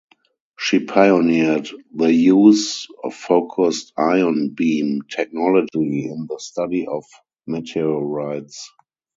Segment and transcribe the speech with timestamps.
[0.57, 7.05] She pioneered the use of focused ion beam technology in the study of
[7.45, 8.71] meteorites.